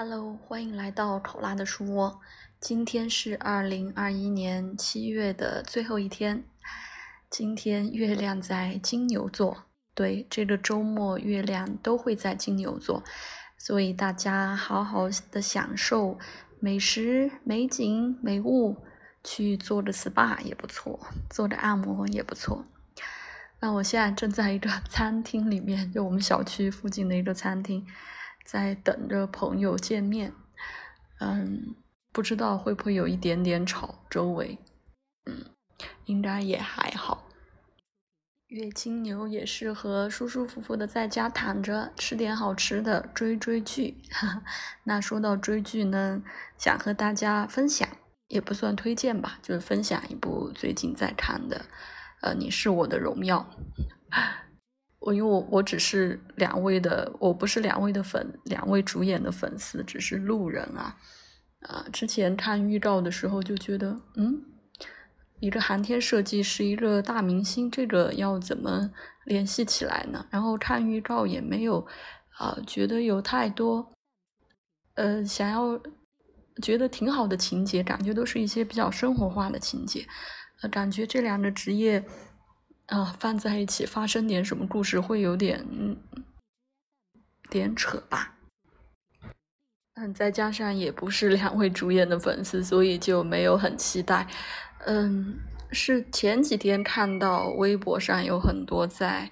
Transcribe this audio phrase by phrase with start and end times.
[0.00, 2.20] Hello，欢迎来到考拉的书窝。
[2.60, 6.44] 今天是二零二一年七月的最后一天。
[7.28, 9.64] 今天月亮在金牛座，
[9.96, 13.02] 对，这个周末月亮都会在金牛座，
[13.58, 16.16] 所以大家好好的享受
[16.60, 18.76] 美食、美景、美物，
[19.24, 22.64] 去做个 SPA 也不错，做个按摩也不错。
[23.58, 27.84] 那我现在正在一个 餐厅里面，就我们小区附近的一个餐厅。
[28.50, 30.32] 在等着朋友见面，
[31.20, 31.74] 嗯，
[32.14, 34.56] 不知道会不会有一点点吵，周围，
[35.26, 35.44] 嗯，
[36.06, 37.28] 应该也还好。
[38.46, 43.98] 月金牛也适合舒舒服服的在家躺着，吃点好吃的，追追剧。
[44.84, 46.22] 那说到追剧呢，
[46.56, 47.86] 想和大家分享，
[48.28, 51.66] 也不算推荐吧，就是分享一部最近在看的，
[52.22, 53.46] 呃，你是我的荣耀。
[55.00, 60.96] 我因为我我只是两位的，我不是两位的粉，两位主演的粉丝，只是路人啊。
[61.60, 64.42] 啊，之前看预告的时候就觉得，嗯，
[65.40, 68.90] 一个航天设计是，一个大明星，这个要怎么
[69.24, 70.26] 联系起来呢？
[70.30, 71.86] 然后看预告也没有，
[72.38, 73.92] 啊，觉得有太多，
[74.94, 75.80] 呃，想要
[76.62, 80.06] 觉得挺好的情节，感觉都是一些比较生活化的情节，
[80.62, 82.04] 呃，感觉这两个职业。
[82.88, 85.66] 啊，放在一起发生点什么故事会有点
[87.50, 88.34] 点扯吧？
[89.94, 94.26] 嗯，再加上也不是两位主演的粉丝，所以就没有很期待。
[94.86, 95.38] 嗯，
[95.70, 99.30] 是前几天看到微博上有很多在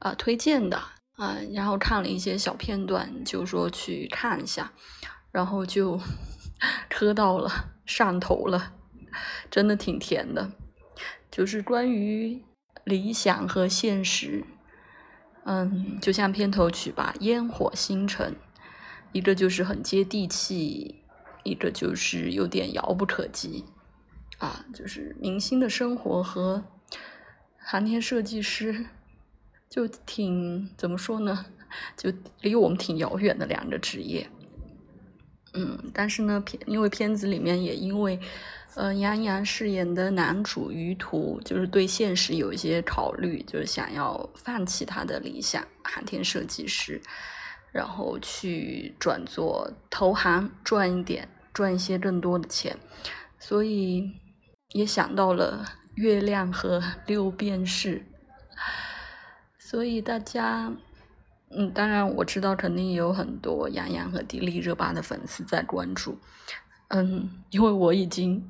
[0.00, 0.76] 啊推荐的
[1.12, 4.70] 啊，然后看了一些小片段，就说去看一下，
[5.32, 5.98] 然后就
[6.90, 8.74] 磕到了，上头了，
[9.50, 10.52] 真的挺甜的，
[11.30, 12.44] 就是关于。
[12.84, 14.44] 理想和现实，
[15.44, 18.32] 嗯，就像片头曲吧，《烟火星辰》，
[19.12, 21.02] 一个就是很接地气，
[21.44, 23.64] 一个就是有点遥不可及，
[24.38, 26.64] 啊，就是明星的生活和
[27.58, 28.86] 航天设计师
[29.68, 31.46] 就挺怎么说呢，
[31.96, 34.30] 就离我们挺遥远的两个职业。
[35.54, 38.20] 嗯，但是呢，片因为片子里面也因为，
[38.74, 47.00] 呃，杨洋饰演的男主于途，就是对现实有一些考虑，就是想要放弃他的理想，航天设计师，
[47.72, 52.76] 然后去转做投行，赚一点，赚一些更多的钱，
[53.38, 54.12] 所以
[54.72, 58.04] 也想到了月亮和六便士，
[59.58, 60.72] 所以大家。
[61.50, 66.18] 嗯，当然我知道，肯定有很多杨洋和迪丽热巴的粉丝在关注。
[66.88, 68.46] 嗯，因为我已经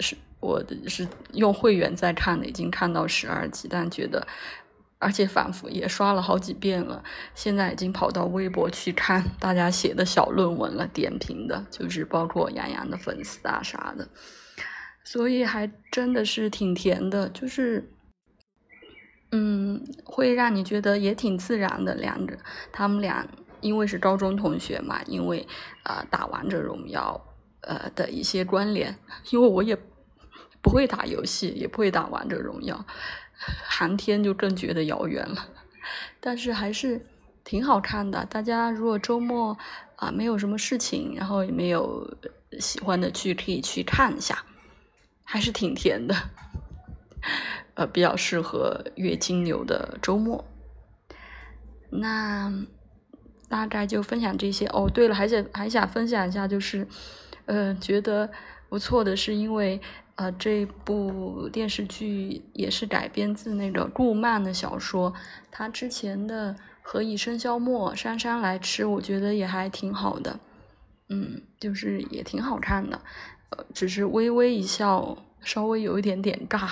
[0.00, 4.26] 是我的是用会员在看的，已经看到十二集，但觉得
[4.98, 7.02] 而且反复也刷了好几遍了。
[7.34, 14.08] 现在已经跑到微博去看大家写的小论文了，点评的，就是包括杨洋的粉丝啊啥的，
[15.04, 17.88] 所以还真的是挺甜的，就是。
[19.32, 21.94] 嗯，会让你觉得也挺自然的。
[21.94, 22.36] 两个
[22.72, 23.26] 他们俩
[23.60, 25.46] 因为是高中同学嘛，因为
[25.84, 27.20] 呃打王者荣耀
[27.60, 28.98] 呃的一些关联。
[29.30, 29.76] 因为我也
[30.60, 32.84] 不会打游戏，也不会打王者荣耀，
[33.64, 35.48] 寒天就更觉得遥远了。
[36.20, 37.00] 但是还是
[37.44, 38.24] 挺好看的。
[38.26, 39.56] 大家如果周末
[39.96, 42.16] 啊没有什么事情，然后也没有
[42.58, 44.44] 喜欢的剧，可以去看一下，
[45.24, 46.14] 还是挺甜的。
[47.74, 50.44] 呃，比较适合月金牛的周末。
[51.90, 52.52] 那
[53.48, 54.88] 大概就分享这些哦。
[54.92, 56.86] 对了，还想还想分享一下，就是，
[57.46, 58.30] 呃，觉得
[58.68, 59.80] 不错的是，因为
[60.14, 65.12] 呃，这部电视剧也是改编自那个顾漫的小说。
[65.50, 66.52] 他之前的
[66.82, 70.38] 《何以笙箫默》，姗姗来迟，我觉得也还挺好的。
[71.08, 73.00] 嗯，就是也挺好看的。
[73.50, 76.68] 呃，只是微微一笑，稍微有一点点尬。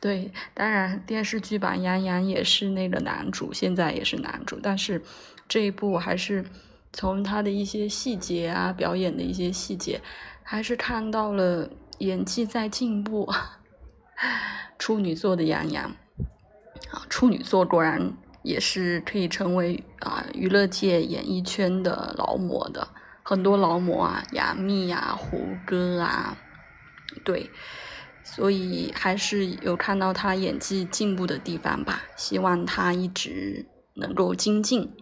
[0.00, 4.60] 对，当然电视剧版杨洋也是那个男主，现在也是男主。
[4.62, 5.02] 但是
[5.48, 6.44] 这一部还是
[6.92, 10.00] 从他的一些细节啊，表演的一些细节，
[10.44, 11.68] 还是看到了
[11.98, 13.28] 演技在进步。
[14.78, 15.86] 处女座的杨洋
[16.92, 18.12] 啊，处女座果然
[18.44, 22.86] 也是可以成为啊娱乐界演艺圈的劳模的，
[23.24, 26.36] 很多劳模啊，杨幂啊，胡歌啊，
[27.24, 27.50] 对。
[28.30, 33.64] 所以还是有看到他演技进步的地方吧，希望他一直
[33.94, 34.94] 能够精进。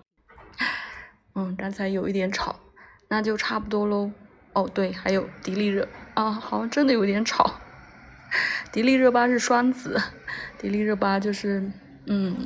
[1.34, 2.60] 嗯，刚才有一点吵，
[3.08, 4.12] 那就差不多喽。
[4.52, 7.60] 哦，对，还有迪丽热啊，好像真的有点吵。
[8.72, 10.00] 迪丽热巴是双子，
[10.58, 11.70] 迪丽热巴就是，
[12.06, 12.42] 嗯，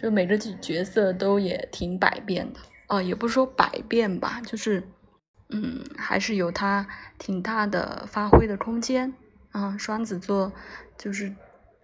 [0.00, 2.60] 就每个角角色都也挺百变的。
[2.86, 4.88] 哦，也不是说百变吧，就是
[5.50, 6.86] 嗯，还是有他
[7.18, 9.12] 挺大的发挥的空间
[9.52, 9.76] 啊。
[9.78, 10.52] 双子座
[10.96, 11.34] 就是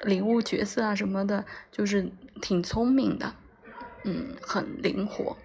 [0.01, 2.11] 领悟角色啊什么的，就是
[2.43, 3.35] 挺聪明的，
[4.05, 5.37] 嗯，很灵活，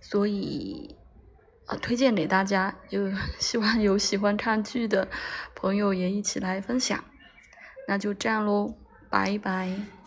[0.00, 0.96] 所以
[1.66, 1.76] 啊。
[1.76, 5.08] 推荐给大家，就 希望有喜欢看剧的
[5.54, 7.04] 朋友也一起来分享，
[7.86, 8.74] 那就这样喽，
[9.08, 9.99] 拜拜。